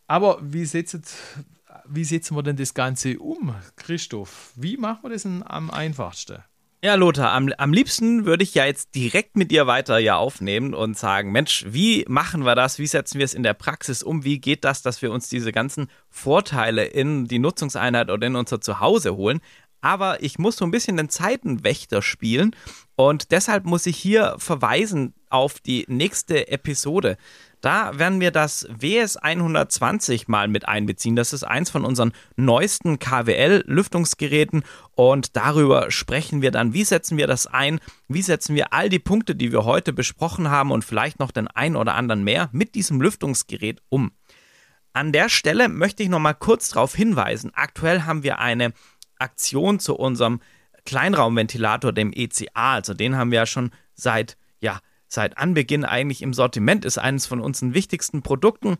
Aber 0.07 0.39
wie 0.43 0.65
setzen, 0.65 1.03
wie 1.87 2.05
setzen 2.05 2.37
wir 2.37 2.43
denn 2.43 2.57
das 2.57 2.75
Ganze 2.75 3.19
um, 3.19 3.55
Christoph? 3.77 4.53
Wie 4.57 4.77
machen 4.77 5.01
wir 5.03 5.11
das 5.11 5.27
am 5.27 5.71
einfachsten? 5.71 6.43
Ja, 6.85 6.97
Lothar, 6.97 7.31
am, 7.31 7.49
am 7.59 7.73
liebsten 7.73 8.27
würde 8.27 8.43
ich 8.43 8.57
ja 8.57 8.65
jetzt 8.65 8.97
direkt 8.97 9.37
mit 9.37 9.53
dir 9.53 9.69
weiter 9.69 9.99
ja 9.99 10.17
aufnehmen 10.17 10.75
und 10.75 10.99
sagen, 10.99 11.31
Mensch, 11.31 11.65
wie 11.69 12.05
machen 12.09 12.45
wir 12.45 12.57
das? 12.57 12.81
Wie 12.81 12.89
setzen 12.89 13.19
wir 13.19 13.25
es 13.25 13.35
in 13.35 13.45
der 13.45 13.55
Praxis 13.55 14.03
um? 14.03 14.25
Wie 14.25 14.41
geht 14.41 14.65
das, 14.65 14.83
dass 14.83 15.01
wir 15.01 15.13
uns 15.13 15.29
diese 15.29 15.53
ganzen 15.53 15.87
Vorteile 16.11 16.85
in 16.85 17.27
die 17.27 17.39
Nutzungseinheit 17.39 18.11
oder 18.11 18.27
in 18.27 18.35
unser 18.35 18.61
Zuhause 18.61 19.15
holen? 19.15 19.41
Aber 19.83 20.23
ich 20.23 20.39
muss 20.39 20.57
so 20.57 20.65
ein 20.65 20.71
bisschen 20.71 20.97
den 20.97 21.11
Zeitenwächter 21.11 22.01
spielen 22.01 22.57
und 22.95 23.33
deshalb 23.33 23.65
muss 23.65 23.85
ich 23.87 23.97
hier 23.97 24.37
verweisen 24.39 25.13
auf 25.29 25.59
die 25.61 25.85
nächste 25.89 26.49
Episode. 26.49 27.17
Da 27.61 27.99
werden 27.99 28.21
wir 28.21 28.31
das 28.31 28.67
WS 28.71 29.17
120 29.17 30.29
mal 30.29 30.47
mit 30.47 30.69
einbeziehen. 30.69 31.17
Das 31.17 31.33
ist 31.33 31.43
eins 31.45 31.71
von 31.71 31.85
unseren 31.85 32.13
neuesten 32.37 32.99
KWL-Lüftungsgeräten 32.99 34.63
und 34.95 35.37
darüber 35.37 35.91
sprechen 35.91 36.43
wir 36.43 36.53
dann, 36.53 36.75
wie 36.75 36.85
setzen 36.85 37.17
wir 37.17 37.27
das 37.27 37.47
ein, 37.49 37.81
wie 38.09 38.23
setzen 38.23 38.55
wir 38.55 38.73
all 38.73 38.89
die 38.89 38.99
Punkte, 38.99 39.35
die 39.35 39.53
wir 39.53 39.65
heute 39.65 39.93
besprochen 39.93 40.49
haben 40.49 40.71
und 40.71 40.85
vielleicht 40.85 41.19
noch 41.19 41.33
den 41.33 41.49
einen 41.49 41.77
oder 41.77 41.95
anderen 41.95 42.25
mehr 42.25 42.49
mit 42.53 42.77
diesem 42.77 43.01
Lüftungsgerät 43.01 43.81
um. 43.89 44.13
An 44.93 45.13
der 45.13 45.29
Stelle 45.29 45.69
möchte 45.69 46.03
ich 46.03 46.09
noch 46.09 46.19
mal 46.19 46.35
kurz 46.35 46.71
darauf 46.71 46.95
hinweisen. 46.95 47.53
Aktuell 47.55 48.03
haben 48.03 48.23
wir 48.23 48.41
eine 48.41 48.75
Aktion 49.23 49.79
zu 49.81 49.97
unserem 49.97 50.41
Kleinraumventilator, 50.85 51.93
dem 51.93 52.13
ECA. 52.13 52.75
Also 52.75 52.95
den 52.95 53.17
haben 53.17 53.31
wir 53.31 53.39
ja 53.41 53.47
schon 53.47 53.71
seit 53.95 54.37
ja, 54.63 54.81
seit 55.09 55.37
Anbeginn 55.37 55.85
eigentlich 55.85 56.23
im 56.23 56.33
Sortiment, 56.33 56.85
ist 56.87 56.99
eines 56.99 57.27
von 57.27 57.41
unseren 57.41 57.75
wichtigsten 57.75 58.23
Produkten. 58.23 58.79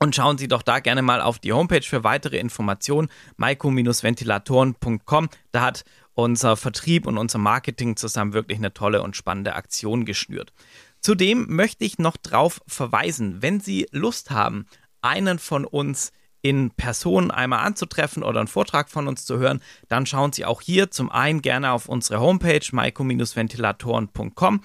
Und 0.00 0.14
schauen 0.14 0.38
Sie 0.38 0.46
doch 0.46 0.62
da 0.62 0.78
gerne 0.78 1.02
mal 1.02 1.20
auf 1.20 1.40
die 1.40 1.52
Homepage 1.52 1.82
für 1.82 2.04
weitere 2.04 2.38
Informationen, 2.38 3.08
maiko-ventilatoren.com. 3.36 5.28
Da 5.50 5.60
hat 5.60 5.84
unser 6.14 6.56
Vertrieb 6.56 7.04
und 7.04 7.18
unser 7.18 7.38
Marketing 7.38 7.96
zusammen 7.96 8.32
wirklich 8.32 8.58
eine 8.58 8.72
tolle 8.72 9.02
und 9.02 9.16
spannende 9.16 9.56
Aktion 9.56 10.04
geschnürt. 10.04 10.52
Zudem 11.00 11.46
möchte 11.48 11.84
ich 11.84 11.98
noch 11.98 12.16
darauf 12.16 12.60
verweisen, 12.68 13.42
wenn 13.42 13.58
Sie 13.58 13.88
Lust 13.90 14.30
haben, 14.30 14.66
einen 15.00 15.40
von 15.40 15.64
uns 15.64 16.12
in 16.42 16.70
Person 16.70 17.30
einmal 17.30 17.66
anzutreffen 17.66 18.22
oder 18.22 18.40
einen 18.40 18.48
Vortrag 18.48 18.90
von 18.90 19.08
uns 19.08 19.24
zu 19.24 19.38
hören, 19.38 19.60
dann 19.88 20.06
schauen 20.06 20.32
Sie 20.32 20.44
auch 20.44 20.60
hier 20.60 20.90
zum 20.90 21.10
einen 21.10 21.42
gerne 21.42 21.72
auf 21.72 21.88
unsere 21.88 22.20
Homepage 22.20 22.60
maiko-ventilatoren.com 22.70 24.60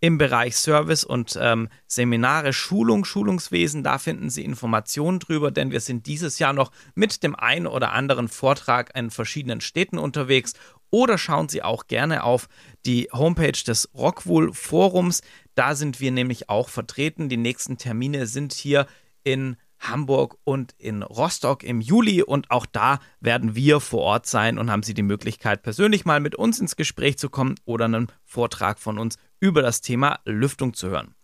im 0.00 0.18
Bereich 0.18 0.56
Service 0.56 1.04
und 1.04 1.38
ähm, 1.40 1.68
Seminare, 1.86 2.52
Schulung, 2.52 3.04
Schulungswesen. 3.04 3.82
Da 3.82 3.98
finden 3.98 4.30
Sie 4.30 4.44
Informationen 4.44 5.18
drüber, 5.18 5.50
denn 5.50 5.70
wir 5.70 5.80
sind 5.80 6.06
dieses 6.06 6.38
Jahr 6.38 6.52
noch 6.52 6.70
mit 6.94 7.22
dem 7.22 7.34
einen 7.34 7.66
oder 7.66 7.92
anderen 7.92 8.28
Vortrag 8.28 8.96
in 8.96 9.10
verschiedenen 9.10 9.60
Städten 9.60 9.98
unterwegs. 9.98 10.52
Oder 10.90 11.18
schauen 11.18 11.48
Sie 11.48 11.62
auch 11.62 11.86
gerne 11.86 12.24
auf 12.24 12.48
die 12.84 13.08
Homepage 13.12 13.52
des 13.66 13.90
Rockwool 13.94 14.52
Forums. 14.52 15.22
Da 15.54 15.74
sind 15.74 16.00
wir 16.00 16.12
nämlich 16.12 16.48
auch 16.48 16.68
vertreten. 16.68 17.28
Die 17.28 17.36
nächsten 17.36 17.78
Termine 17.78 18.26
sind 18.26 18.52
hier 18.52 18.86
in 19.24 19.56
Hamburg 19.78 20.36
und 20.44 20.74
in 20.78 21.02
Rostock 21.02 21.62
im 21.62 21.80
Juli 21.80 22.22
und 22.22 22.50
auch 22.50 22.66
da 22.66 22.98
werden 23.20 23.54
wir 23.54 23.80
vor 23.80 24.02
Ort 24.02 24.26
sein 24.26 24.58
und 24.58 24.70
haben 24.70 24.82
Sie 24.82 24.94
die 24.94 25.02
Möglichkeit, 25.02 25.62
persönlich 25.62 26.04
mal 26.04 26.20
mit 26.20 26.34
uns 26.34 26.58
ins 26.58 26.76
Gespräch 26.76 27.18
zu 27.18 27.28
kommen 27.28 27.56
oder 27.64 27.86
einen 27.86 28.08
Vortrag 28.24 28.78
von 28.78 28.98
uns 28.98 29.18
über 29.40 29.62
das 29.62 29.80
Thema 29.80 30.20
Lüftung 30.24 30.74
zu 30.74 30.88
hören. 30.88 31.14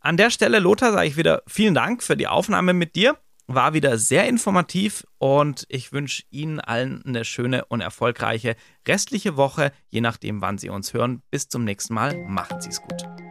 An 0.00 0.16
der 0.16 0.30
Stelle, 0.30 0.60
Lothar, 0.60 0.92
sage 0.92 1.08
ich 1.08 1.16
wieder 1.16 1.42
vielen 1.46 1.74
Dank 1.74 2.02
für 2.02 2.16
die 2.16 2.28
Aufnahme 2.28 2.72
mit 2.72 2.94
dir. 2.94 3.16
War 3.48 3.74
wieder 3.74 3.96
sehr 3.96 4.28
informativ 4.28 5.06
und 5.18 5.66
ich 5.68 5.92
wünsche 5.92 6.24
Ihnen 6.30 6.58
allen 6.58 7.04
eine 7.04 7.24
schöne 7.24 7.64
und 7.66 7.80
erfolgreiche 7.80 8.56
restliche 8.86 9.36
Woche, 9.36 9.72
je 9.88 10.00
nachdem, 10.00 10.40
wann 10.40 10.58
Sie 10.58 10.68
uns 10.68 10.94
hören. 10.94 11.22
Bis 11.30 11.48
zum 11.48 11.64
nächsten 11.64 11.94
Mal. 11.94 12.12
Sie 12.60 12.70
es 12.70 12.80
gut. 12.80 13.25